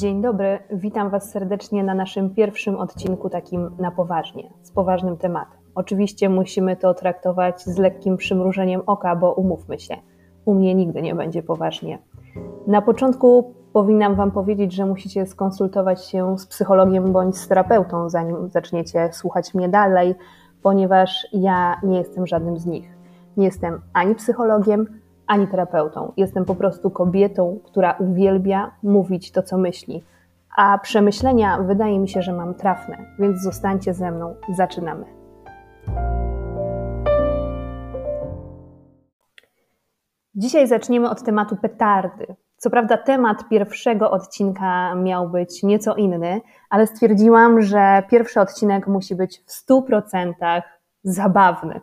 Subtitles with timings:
[0.00, 5.58] Dzień dobry, witam Was serdecznie na naszym pierwszym odcinku takim na poważnie, z poważnym tematem.
[5.74, 9.96] Oczywiście musimy to traktować z lekkim przymrużeniem oka, bo umówmy się,
[10.44, 11.98] u mnie nigdy nie będzie poważnie.
[12.66, 18.48] Na początku powinnam Wam powiedzieć, że musicie skonsultować się z psychologiem bądź z terapeutą, zanim
[18.48, 20.14] zaczniecie słuchać mnie dalej,
[20.62, 22.88] ponieważ ja nie jestem żadnym z nich.
[23.36, 25.00] Nie jestem ani psychologiem,
[25.30, 26.12] ani terapeutą.
[26.16, 30.04] Jestem po prostu kobietą, która uwielbia mówić to, co myśli.
[30.56, 34.34] A przemyślenia wydaje mi się, że mam trafne, więc zostańcie ze mną.
[34.56, 35.04] Zaczynamy.
[40.34, 42.26] Dzisiaj zaczniemy od tematu petardy.
[42.56, 46.40] Co prawda, temat pierwszego odcinka miał być nieco inny,
[46.70, 50.62] ale stwierdziłam, że pierwszy odcinek musi być w 100%
[51.02, 51.80] zabawny.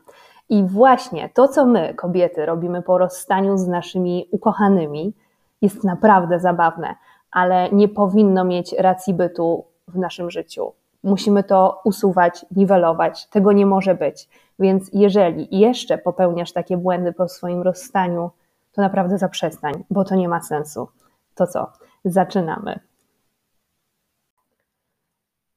[0.50, 5.14] I właśnie to, co my, kobiety, robimy po rozstaniu z naszymi ukochanymi,
[5.62, 6.96] jest naprawdę zabawne,
[7.32, 10.74] ale nie powinno mieć racji bytu w naszym życiu.
[11.04, 13.28] Musimy to usuwać, niwelować.
[13.28, 14.30] Tego nie może być.
[14.60, 18.32] Więc jeżeli jeszcze popełniasz takie błędy po swoim rozstaniu,
[18.72, 20.88] to naprawdę zaprzestań, bo to nie ma sensu.
[21.36, 21.72] To co?
[22.06, 22.80] Zaczynamy.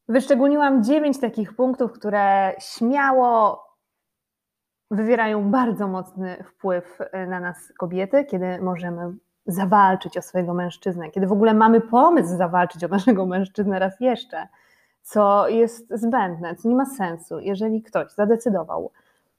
[0.08, 3.64] Wyszczególniłam dziewięć takich punktów, które śmiało
[4.90, 9.12] wywierają bardzo mocny wpływ e, na nas kobiety, kiedy możemy
[9.46, 14.48] zawalczyć o swojego mężczyznę, kiedy w ogóle mamy pomysł zawalczyć o naszego mężczyznę raz jeszcze,
[15.02, 17.40] co jest zbędne, co nie ma sensu.
[17.40, 18.90] Jeżeli ktoś zadecydował,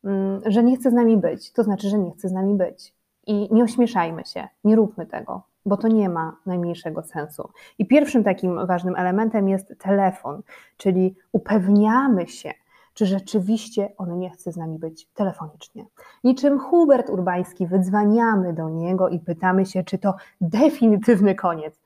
[0.04, 2.94] mm, że nie chce z nami być, to znaczy, że nie chce z nami być.
[3.28, 7.50] I nie ośmieszajmy się, nie róbmy tego, bo to nie ma najmniejszego sensu.
[7.80, 10.42] I pierwszym takim ważnym elementem jest telefon,
[10.78, 12.52] czyli upewniamy się,
[12.94, 15.86] czy rzeczywiście on nie chce z nami być telefonicznie.
[16.24, 21.82] Niczym Hubert Urbański wydzwaniamy do niego i pytamy się, czy to definitywny koniec.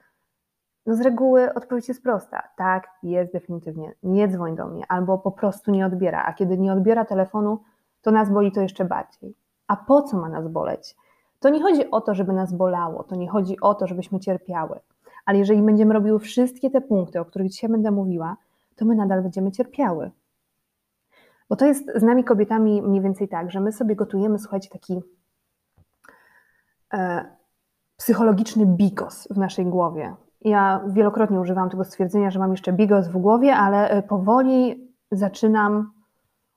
[0.86, 2.44] No z reguły odpowiedź jest prosta.
[2.58, 3.94] Tak, jest definitywnie.
[4.03, 6.24] Nie dzwoń do mnie, albo po prostu nie odbiera.
[6.24, 7.59] A kiedy nie odbiera telefonu,
[8.02, 9.35] to nas boli to jeszcze bardziej.
[9.68, 10.96] A po co ma nas boleć?
[11.40, 14.79] To nie chodzi o to, żeby nas bolało, to nie chodzi o to, żebyśmy cierpiały.
[15.25, 18.38] Ale jeżeli będziemy robiły wszystkie te punkty, o których dzisiaj będę mówiła,
[18.75, 20.12] to my nadal będziemy cierpiały.
[21.50, 25.01] Bo to jest z nami kobietami mniej więcej tak, że my sobie gotujemy, słuchajcie, taki
[26.94, 27.25] e,
[27.97, 30.16] psychologiczny bigos w naszej głowie.
[30.41, 35.91] Ja wielokrotnie używam tego stwierdzenia, że mam jeszcze bigos w głowie, ale e, powoli zaczynam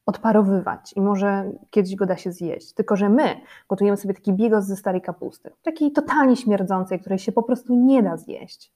[0.07, 2.75] odparowywać i może kiedyś go da się zjeść.
[2.75, 7.33] Tylko, że my gotujemy sobie taki bigos ze starej kapusty, takiej totalnie śmierdzącej, której się
[7.33, 8.73] po prostu nie da zjeść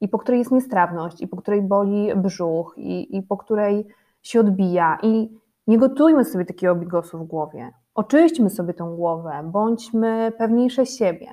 [0.00, 3.86] i po której jest niestrawność, i po której boli brzuch, i, i po której
[4.28, 7.72] się odbija i nie gotujmy sobie takiego bigosu w głowie.
[7.94, 11.32] Oczyśćmy sobie tą głowę, bądźmy pewniejsze siebie.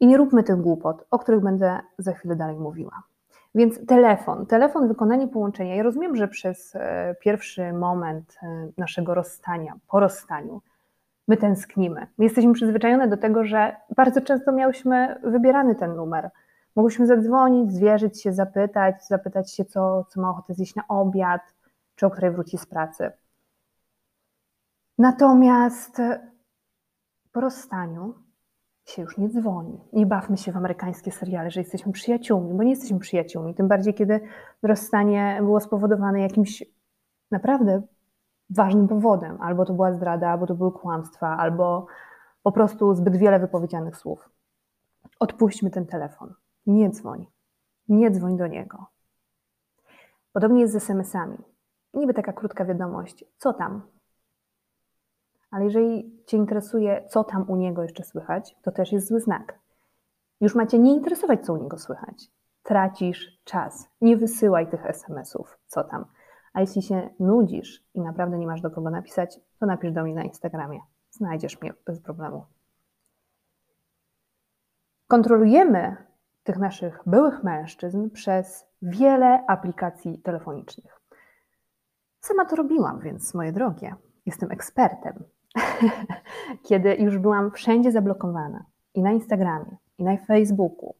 [0.00, 3.02] I nie róbmy tych głupot, o których będę za chwilę dalej mówiła.
[3.54, 5.74] Więc telefon, telefon, wykonanie połączenia.
[5.74, 10.60] Ja rozumiem, że przez e, pierwszy moment e, naszego rozstania, po rozstaniu,
[11.28, 12.06] my tęsknimy.
[12.18, 16.30] My jesteśmy przyzwyczajone do tego, że bardzo często miałyśmy wybierany ten numer.
[16.76, 21.40] Mogłyśmy zadzwonić, zwierzyć się, zapytać, zapytać się, co, co ma ochotę zjeść na obiad,
[21.94, 23.12] czy o której wróci z pracy.
[24.98, 26.02] Natomiast
[27.32, 28.14] po rozstaniu
[28.84, 29.80] się już nie dzwoni.
[29.92, 33.54] Nie bawmy się w amerykańskie seriale, że jesteśmy przyjaciółmi, bo nie jesteśmy przyjaciółmi.
[33.54, 34.20] Tym bardziej, kiedy
[34.62, 36.64] rozstanie było spowodowane jakimś
[37.30, 37.82] naprawdę
[38.50, 39.40] ważnym powodem.
[39.40, 41.86] Albo to była zdrada, albo to były kłamstwa, albo
[42.42, 44.30] po prostu zbyt wiele wypowiedzianych słów.
[45.20, 46.34] Odpuśćmy ten telefon.
[46.66, 47.26] Nie dzwoń.
[47.88, 48.86] Nie dzwoń do niego.
[50.32, 51.53] Podobnie jest z SMS-ami
[51.94, 53.82] niby taka krótka wiadomość, co tam.
[55.50, 59.58] Ale jeżeli Cię interesuje, co tam u niego jeszcze słychać, to też jest zły znak.
[60.40, 62.30] Już macie nie interesować, co u niego słychać.
[62.62, 63.88] Tracisz czas.
[64.00, 66.04] Nie wysyłaj tych SMS-ów, co tam.
[66.52, 70.14] A jeśli się nudzisz i naprawdę nie masz do kogo napisać, to napisz do mnie
[70.14, 70.80] na Instagramie.
[71.10, 72.44] Znajdziesz mnie bez problemu.
[75.06, 75.96] Kontrolujemy
[76.44, 80.93] tych naszych byłych mężczyzn przez wiele aplikacji telefonicznych.
[82.24, 83.94] Sama to robiłam, więc moje drogie,
[84.26, 85.24] jestem ekspertem.
[86.68, 90.94] Kiedy już byłam wszędzie zablokowana i na Instagramie, i na Facebooku,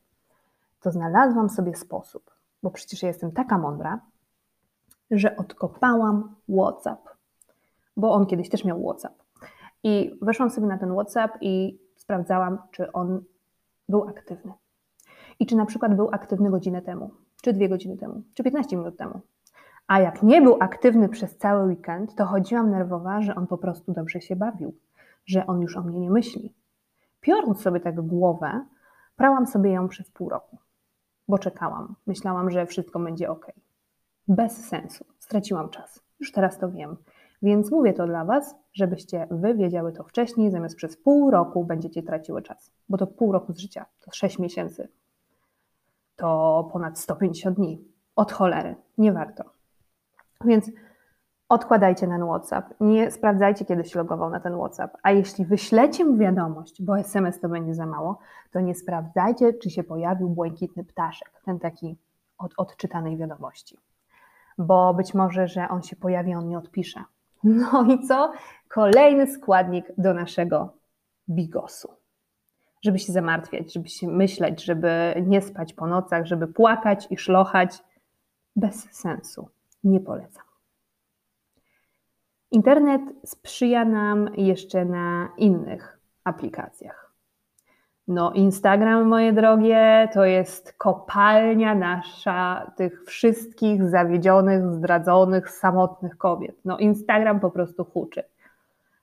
[0.81, 2.31] to znalazłam sobie sposób,
[2.63, 4.01] bo przecież jestem taka mądra,
[5.11, 7.09] że odkopałam WhatsApp,
[7.97, 9.23] bo on kiedyś też miał WhatsApp.
[9.83, 13.25] I weszłam sobie na ten WhatsApp i sprawdzałam, czy on
[13.89, 14.53] był aktywny.
[15.39, 17.11] I czy na przykład był aktywny godzinę temu,
[17.43, 19.21] czy dwie godziny temu, czy 15 minut temu,
[19.87, 23.93] a jak nie był aktywny przez cały weekend, to chodziłam nerwowa, że on po prostu
[23.93, 24.75] dobrze się bawił,
[25.27, 26.55] że on już o mnie nie myśli.
[27.21, 28.65] Piorąc sobie tak głowę,
[29.17, 30.59] prałam sobie ją przez pół roku.
[31.29, 31.95] bo czekałam.
[32.07, 33.47] Myślałam, że wszystko będzie ok.
[34.29, 35.05] Bez sensu.
[35.19, 36.03] Straciłam czas.
[36.21, 36.97] Już teraz to wiem.
[37.43, 42.03] Więc mówię to dla Was, żebyście Wy wiedziały to wcześniej, zamiast przez pół roku będziecie
[42.03, 42.73] traciły czas.
[42.89, 44.89] Bo to pół roku z życia, to 6 miesięcy,
[46.17, 47.85] to ponad 150 dni.
[48.17, 49.54] Od cholery, nie warto.
[50.45, 50.71] Więc
[51.49, 52.75] odkładajcie ten WhatsApp.
[52.81, 54.97] Nie sprawdzajcie, kiedy się logował na ten WhatsApp.
[55.03, 58.19] A jeśli wyślecie mu wiadomość, bo SMS to będzie za mało,
[58.51, 61.97] to nie sprawdzajcie, czy się pojawił błękitny ptaszek, ten taki
[62.39, 63.79] od odczytanej wiadomości.
[64.59, 67.05] Bo być może, że on się pojawi, on nie odpisze.
[67.45, 68.33] No i co?
[68.69, 70.75] Kolejny składnik do naszego
[71.29, 71.95] bigosu.
[72.83, 77.85] Żeby się zamartwiać, żeby się myśleć, żeby nie spać po nocach, żeby płakać i szlochać.
[78.57, 79.49] Bez sensu.
[79.85, 80.45] Nie polecam.
[82.51, 87.05] Internet sprzyja nam jeszcze na innych aplikacjach.
[88.09, 96.57] No, Instagram, moje drogie, to jest kopalnia nasza tych wszystkich zawiedzionych, zdradzonych, samotnych kobiet.
[96.65, 98.23] No, Instagram po prostu huczy.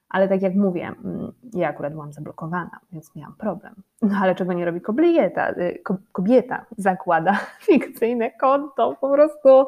[0.09, 3.73] Ale tak jak mówię, mm, ja akurat byłam zablokowana, więc miałam problem.
[4.01, 5.51] No ale czego nie robi kobieta?
[5.51, 5.81] Y,
[6.11, 9.67] kobieta zakłada fikcyjne konto, po prostu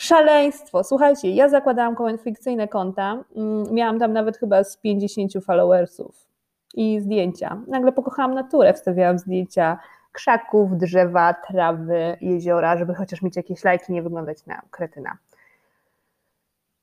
[0.00, 0.84] szaleństwo.
[0.84, 6.26] Słuchajcie, ja zakładałam fikcyjne konta, mm, miałam tam nawet chyba z 50 followersów
[6.74, 7.60] i zdjęcia.
[7.66, 9.78] Nagle pokochałam naturę, wstawiałam zdjęcia
[10.12, 15.16] krzaków, drzewa, trawy, jeziora, żeby chociaż mieć jakieś lajki, nie wyglądać na kretyna.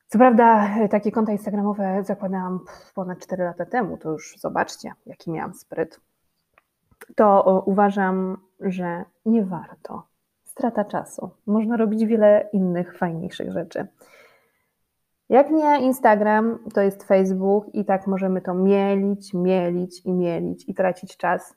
[0.08, 2.60] Co prawda, takie konta instagramowe zakładałam
[2.96, 6.00] ponad 4 lata temu, to już zobaczcie, jaki miałam spryt.
[7.16, 10.04] To uważam, że nie warto.
[10.58, 11.30] Strata czasu.
[11.48, 13.88] Można robić wiele innych fajniejszych rzeczy.
[15.30, 20.74] Jak nie Instagram, to jest Facebook i tak możemy to mielić, mielić i mielić i
[20.74, 21.56] tracić czas.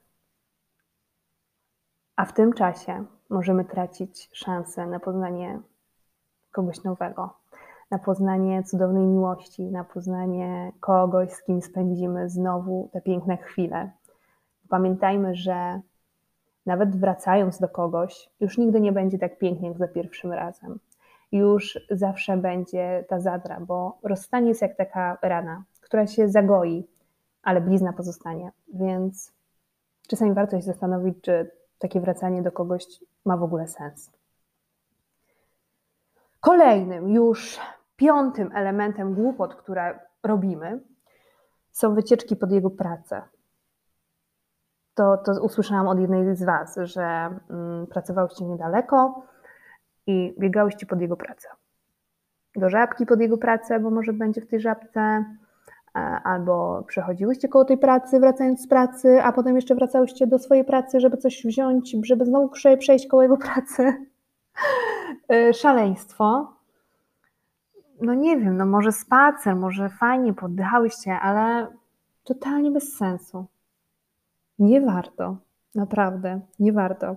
[2.17, 5.61] A w tym czasie możemy tracić szansę na poznanie
[6.53, 7.35] kogoś nowego,
[7.91, 13.91] na poznanie cudownej miłości, na poznanie kogoś, z kim spędzimy znowu te piękne chwile.
[14.69, 15.81] Pamiętajmy, że
[16.67, 20.79] nawet wracając do kogoś, już nigdy nie będzie tak pięknie jak za pierwszym razem
[21.33, 26.87] już zawsze będzie ta zadra, bo rozstanie jest jak taka rana, która się zagoi,
[27.43, 28.53] ale blizna pozostanie.
[28.75, 29.33] Więc
[30.09, 32.87] czasami warto się zastanowić, czy takie wracanie do kogoś
[33.25, 34.11] ma w ogóle sens.
[36.41, 37.61] Kolejnym, już
[37.97, 40.81] piątym elementem głupot, które robimy,
[41.73, 43.23] są wycieczki pod jego pracę.
[45.01, 49.23] To, to usłyszałam od jednej z Was, że mm, pracowałyście niedaleko,
[50.07, 51.49] i biegałyście pod jego pracę.
[52.57, 57.65] Do żabki pod jego pracę, bo może będzie w tej żabce, e, albo przechodziłyście koło
[57.65, 61.97] tej pracy, wracając z pracy, a potem jeszcze wracałyście do swojej pracy, żeby coś wziąć,
[62.03, 64.07] żeby znowu przejść koło jego pracy.
[65.29, 66.53] E, szaleństwo.
[68.01, 71.67] No nie wiem, no może spacer, może fajnie poddychałyście, ale
[72.25, 73.47] totalnie bez sensu.
[74.61, 75.37] Nie warto,
[75.75, 77.17] naprawdę, nie warto.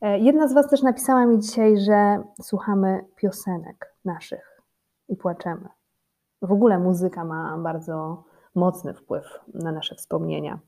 [0.00, 4.62] E, jedna z Was też napisała mi dzisiaj, że słuchamy piosenek naszych
[5.08, 5.68] i płaczemy.
[6.42, 8.24] W ogóle muzyka ma bardzo
[8.54, 10.58] mocny wpływ na nasze wspomnienia.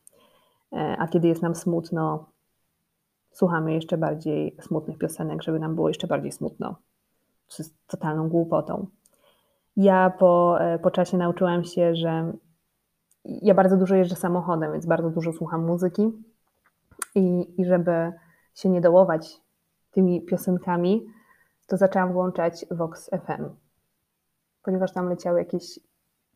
[0.72, 2.27] E, a kiedy jest nam smutno,
[3.32, 6.77] słuchamy jeszcze bardziej smutnych piosenek, żeby nam było jeszcze bardziej smutno.
[7.48, 8.86] Co jest totalną głupotą.
[9.77, 12.32] Ja po, e, po czasie nauczyłam się, że
[13.24, 16.12] ja bardzo dużo jeżdżę samochodem, więc bardzo dużo słucham muzyki
[17.15, 18.12] i, i żeby
[18.55, 19.41] się nie dołować
[19.91, 21.06] tymi piosenkami,
[21.67, 23.44] to zaczęłam włączać Vox FM.
[24.62, 25.81] Ponieważ tam leciały jakieś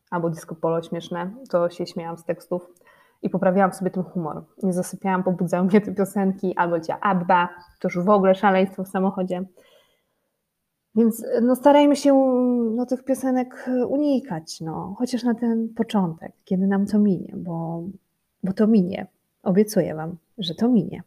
[0.09, 2.73] albo disco polo śmieszne, to się śmiałam z tekstów
[3.21, 4.43] i poprawiałam sobie ten humor.
[4.63, 7.49] Nie zasypiałam, pobudzały mnie te piosenki, albo leciała Abba,
[7.79, 9.43] to już w ogóle szaleństwo w samochodzie.
[10.95, 12.13] Więc no, starajmy się
[12.75, 17.83] no, tych piosenek unikać, no, chociaż na ten początek, kiedy nam to minie, bo,
[18.43, 19.07] bo to minie.
[19.43, 21.03] Obiecuję Wam, że to minie.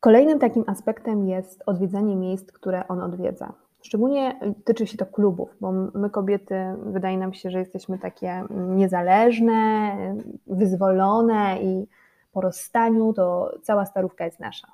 [0.00, 3.52] Kolejnym takim aspektem jest odwiedzanie miejsc, które on odwiedza.
[3.82, 9.96] Szczególnie tyczy się to klubów, bo my kobiety, wydaje nam się, że jesteśmy takie niezależne,
[10.46, 11.86] wyzwolone i
[12.32, 14.68] po rozstaniu to cała starówka jest nasza.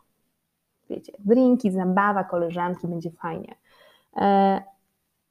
[0.90, 3.54] Wiecie, drinki, zabawa, koleżanki, będzie fajnie.
[4.16, 4.62] E,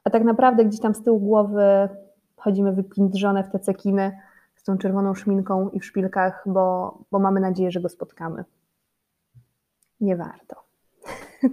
[0.04, 1.88] a tak naprawdę gdzieś tam z tyłu głowy
[2.36, 4.18] chodzimy wypindrzone w te cekiny
[4.56, 8.44] z tą czerwoną szminką i w szpilkach, bo, bo mamy nadzieję, że go spotkamy
[10.00, 10.56] nie warto.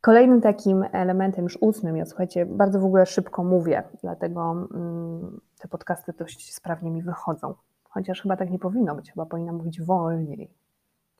[0.00, 5.68] Kolejnym takim elementem, już ósmym, ja słuchajcie, bardzo w ogóle szybko mówię, dlatego mm, te
[5.68, 7.54] podcasty dość sprawnie mi wychodzą.
[7.84, 10.50] Chociaż chyba tak nie powinno być, chyba powinna mówić wolniej.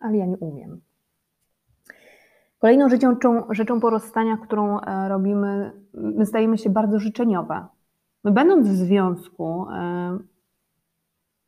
[0.00, 0.80] Ale ja nie umiem.
[2.58, 3.16] Kolejną rzeczą,
[3.50, 7.66] rzeczą po rozstaniach, którą e, robimy, my stajemy się bardzo życzeniowe.
[8.24, 10.18] My będąc w związku, e,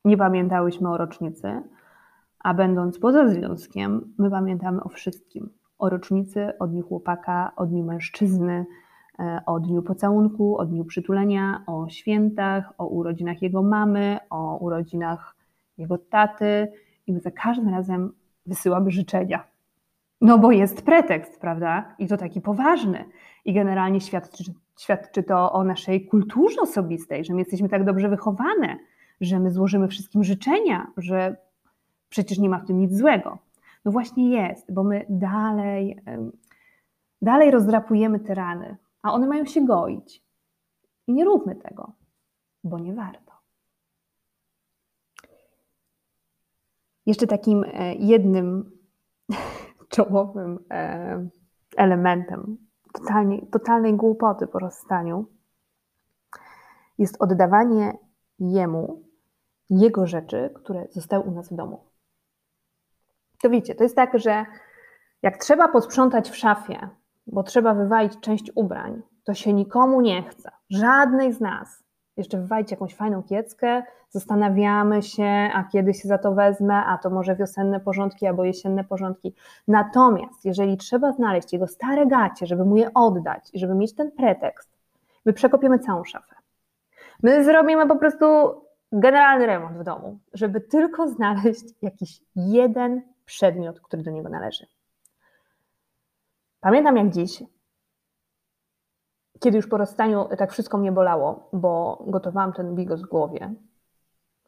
[0.04, 1.62] nie pamiętałyśmy o rocznicy,
[2.38, 5.50] a będąc poza związkiem, my pamiętamy o wszystkim.
[5.78, 8.66] O rocznicy, o dniu chłopaka, o dniu mężczyzny,
[9.18, 15.36] e, o dniu pocałunku, o dniu przytulenia, o świętach, o urodzinach jego mamy, o urodzinach
[15.78, 16.72] jego taty
[17.06, 18.12] i my za każdym razem
[18.48, 19.44] wysyłamy życzenia.
[20.20, 21.94] No bo jest pretekst, prawda?
[21.98, 23.04] I to taki poważny.
[23.44, 24.44] I generalnie świadczy,
[24.78, 28.76] świadczy to o naszej kulturze osobistej, że my jesteśmy tak dobrze wychowane,
[29.20, 31.36] że my złożymy wszystkim życzenia, że
[32.08, 33.38] przecież nie ma w tym nic złego.
[33.84, 36.00] No właśnie jest, bo my dalej,
[37.22, 40.22] dalej rozdrapujemy te rany, a one mają się goić.
[41.06, 41.92] I nie róbmy tego,
[42.64, 43.32] bo nie warto.
[47.08, 48.70] Jeszcze takim e, jednym
[49.94, 51.28] czołowym e,
[51.76, 52.56] elementem
[52.92, 55.26] totalnie, totalnej głupoty po rozstaniu
[56.98, 57.98] jest oddawanie
[58.38, 59.02] jemu
[59.70, 61.84] jego rzeczy, które zostały u nas w domu.
[63.42, 64.46] To wiecie, to jest tak, że
[65.22, 66.88] jak trzeba posprzątać w szafie,
[67.26, 70.50] bo trzeba wywalić część ubrań, to się nikomu nie chce.
[70.70, 71.84] Żadnej z nas.
[72.18, 77.10] Jeszcze wywalić jakąś fajną kieckę, zastanawiamy się, a kiedy się za to wezmę, a to
[77.10, 79.34] może wiosenne porządki albo jesienne porządki.
[79.68, 84.10] Natomiast jeżeli trzeba znaleźć jego stare gacie, żeby mu je oddać i żeby mieć ten
[84.12, 84.70] pretekst,
[85.26, 86.34] my przekopiemy całą szafę.
[87.22, 88.26] My zrobimy po prostu
[88.92, 94.66] generalny remont w domu, żeby tylko znaleźć jakiś jeden przedmiot, który do niego należy.
[96.60, 97.42] Pamiętam jak dziś,
[99.40, 103.54] kiedy już po rozstaniu tak wszystko mnie bolało, bo gotowałam ten bigos w głowie,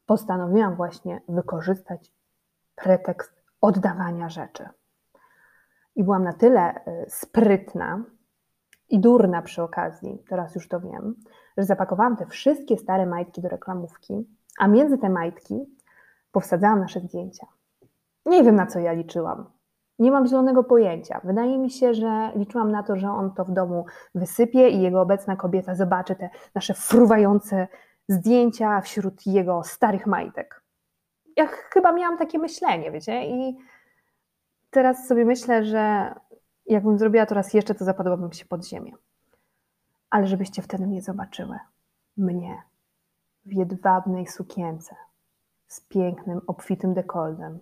[0.06, 2.12] postanowiłam właśnie wykorzystać
[2.74, 4.68] pretekst oddawania rzeczy.
[5.96, 8.04] I byłam na tyle y, sprytna
[8.88, 11.14] i durna przy okazji, teraz już to wiem,
[11.58, 14.28] że zapakowałam te wszystkie stare majtki do reklamówki,
[14.58, 15.76] a między te majtki
[16.32, 17.46] powsadzałam nasze zdjęcia.
[18.26, 19.59] Nie wiem, na co ja liczyłam.
[20.00, 21.20] Nie mam zielonego pojęcia.
[21.24, 25.00] Wydaje mi się, że liczyłam na to, że on to w domu wysypie i jego
[25.00, 27.68] obecna kobieta zobaczy te nasze fruwające
[28.08, 30.62] zdjęcia wśród jego starych majtek.
[31.36, 33.58] Ja chyba miałam takie myślenie, wiecie, i
[34.70, 36.14] teraz sobie myślę, że
[36.66, 38.92] jakbym zrobiła to raz jeszcze, to zapadłabym się pod ziemię.
[40.10, 41.58] Ale żebyście wtedy nie zobaczyły
[42.16, 42.62] mnie
[43.44, 44.96] w jedwabnej sukience
[45.66, 47.58] z pięknym, obfitym dekoltem,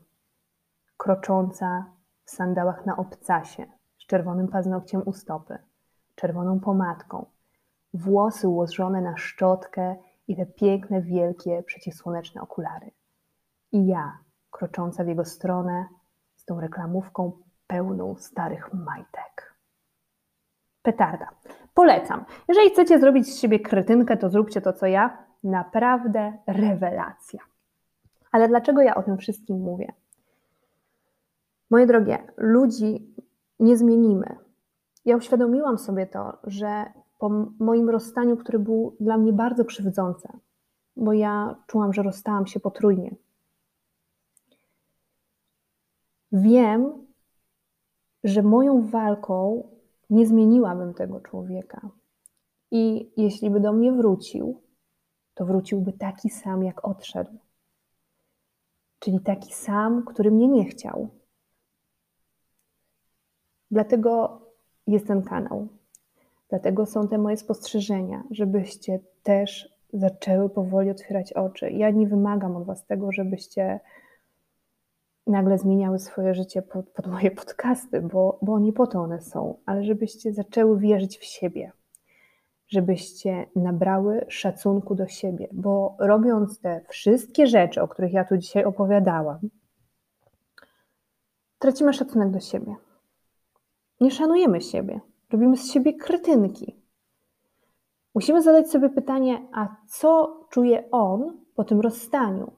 [0.96, 1.97] krocząca
[2.28, 3.66] w sandałach na obcasie,
[3.98, 5.58] z czerwonym paznokciem u stopy,
[6.14, 7.26] czerwoną pomadką,
[7.94, 9.96] włosy ułożone na szczotkę
[10.28, 12.90] i te piękne, wielkie, przeciwsłoneczne okulary.
[13.72, 14.18] I ja,
[14.50, 15.86] krocząca w jego stronę,
[16.36, 17.32] z tą reklamówką
[17.66, 19.54] pełną starych majtek.
[20.82, 21.28] Petarda.
[21.74, 22.24] Polecam.
[22.48, 25.24] Jeżeli chcecie zrobić z siebie kretynkę, to zróbcie to, co ja.
[25.44, 27.40] Naprawdę rewelacja.
[28.32, 29.92] Ale dlaczego ja o tym wszystkim mówię?
[31.70, 33.14] Moje drogie, ludzi
[33.60, 34.36] nie zmienimy.
[35.04, 36.84] Ja uświadomiłam sobie to, że
[37.18, 40.28] po moim rozstaniu, który był dla mnie bardzo krzywdzący,
[40.96, 43.14] bo ja czułam, że rozstałam się potrójnie.
[46.32, 47.06] Wiem,
[48.24, 49.68] że moją walką
[50.10, 51.90] nie zmieniłabym tego człowieka.
[52.70, 54.62] I jeśli by do mnie wrócił,
[55.34, 57.38] to wróciłby taki sam, jak odszedł.
[58.98, 61.08] Czyli taki sam, który mnie nie chciał.
[63.70, 64.40] Dlatego
[64.86, 65.68] jest ten kanał.
[66.48, 71.70] Dlatego są te moje spostrzeżenia, żebyście też zaczęły powoli otwierać oczy.
[71.70, 73.80] Ja nie wymagam od Was tego, żebyście
[75.26, 79.58] nagle zmieniały swoje życie pod, pod moje podcasty, bo, bo nie po to one są,
[79.66, 81.72] ale żebyście zaczęły wierzyć w siebie,
[82.68, 88.64] żebyście nabrały szacunku do siebie, bo robiąc te wszystkie rzeczy, o których ja tu dzisiaj
[88.64, 89.38] opowiadałam,
[91.58, 92.76] tracimy szacunek do siebie.
[94.00, 95.00] Nie szanujemy siebie,
[95.30, 96.76] robimy z siebie kretynki.
[98.14, 102.52] Musimy zadać sobie pytanie, a co czuje on po tym rozstaniu?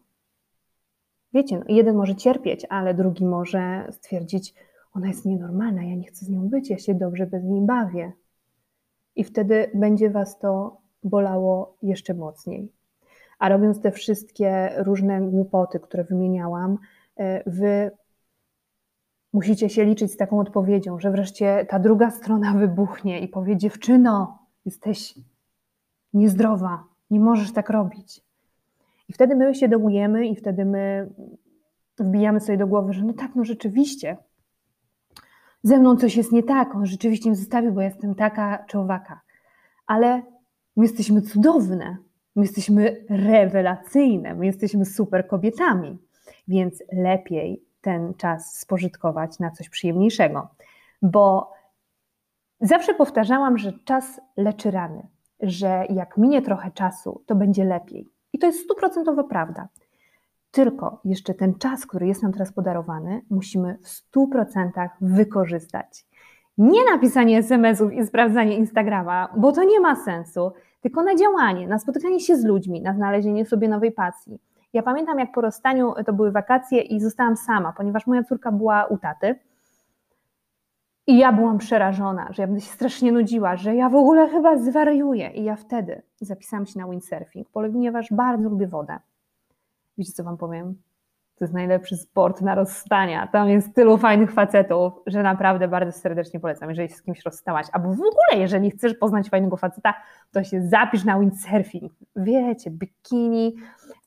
[1.35, 4.55] Wiecie, no, jeden może cierpieć, ale drugi może stwierdzić,
[4.95, 8.13] ona jest nienormalna, ja nie chcę z nią być, ja się dobrze bez niej bawię.
[9.17, 12.73] I wtedy będzie was to bolało jeszcze mocniej.
[13.39, 16.79] A robiąc te wszystkie różne głupoty, które wymieniałam,
[17.17, 17.91] e, wy
[19.33, 24.39] musicie się liczyć z taką odpowiedzią, że wreszcie ta druga strona wybuchnie i powie: Dziewczyno,
[24.65, 25.15] jesteś
[26.15, 28.25] niezdrowa, nie możesz tak robić.
[29.09, 31.11] I wtedy my się dołujemy i wtedy my
[31.99, 34.17] wbijamy sobie do głowy, że no tak, no rzeczywiście,
[35.63, 39.21] ze mną coś jest nie tak, on rzeczywiście mnie zostawił, bo jestem taka czy owaka.
[39.87, 40.23] Ale
[40.77, 41.97] my jesteśmy cudowne,
[42.37, 45.99] my jesteśmy rewelacyjne, my jesteśmy super kobietami,
[46.49, 50.49] więc lepiej ten czas spożytkować na coś przyjemniejszego.
[51.03, 51.53] Bo
[52.61, 55.09] zawsze powtarzałam, że czas leczy rany,
[55.41, 58.09] że jak minie trochę czasu, to będzie lepiej.
[58.33, 59.69] I to jest stuprocentowa prawda.
[60.51, 66.07] Tylko jeszcze ten czas, który jest nam teraz podarowany, musimy w 100% wykorzystać.
[66.59, 71.79] Nie napisanie SMS-ów i sprawdzanie Instagrama, bo to nie ma sensu, tylko na działanie, na
[71.79, 74.39] spotykanie się z ludźmi, na znalezienie sobie nowej pasji.
[74.73, 78.85] Ja pamiętam, jak po rozstaniu to były wakacje i zostałam sama, ponieważ moja córka była
[78.85, 79.39] u taty.
[81.07, 84.59] I ja byłam przerażona, że ja będę się strasznie nudziła, że ja w ogóle chyba
[84.59, 85.31] zwariuję.
[85.31, 88.99] I ja wtedy zapisałam się na windsurfing, ponieważ bardzo lubię wodę.
[89.99, 90.75] Wiecie, co wam powiem?
[91.41, 93.27] To jest najlepszy sport na rozstania.
[93.27, 97.67] Tam jest tylu fajnych facetów, że naprawdę bardzo serdecznie polecam, jeżeli się z kimś rozstałaś.
[97.73, 99.95] Albo w ogóle, jeżeli chcesz poznać fajnego faceta,
[100.33, 101.93] to się zapisz na windsurfing.
[102.17, 103.57] Wiecie, bikini.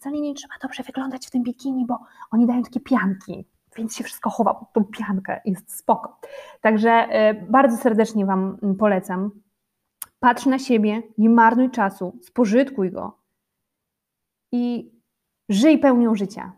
[0.03, 1.99] Wcale nie trzeba dobrze wyglądać w tym bikini, bo
[2.31, 3.45] oni dają takie pianki,
[3.77, 5.41] więc się wszystko chowa pod tą piankę.
[5.45, 6.19] Jest spoko.
[6.61, 9.31] Także y, bardzo serdecznie Wam polecam.
[10.19, 13.17] Patrz na siebie, nie marnuj czasu, spożytkuj go
[14.51, 14.91] i
[15.49, 16.51] żyj pełnią życia.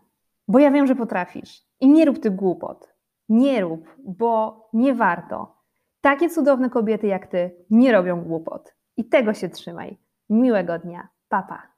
[0.48, 1.66] Bo ja wiem, że potrafisz.
[1.80, 2.94] I nie rób tych głupot.
[3.28, 5.56] Nie rób, bo nie warto.
[6.00, 8.74] Takie cudowne kobiety jak ty nie robią głupot.
[8.96, 9.98] I tego się trzymaj.
[10.30, 11.08] Miłego dnia.
[11.28, 11.75] Papa.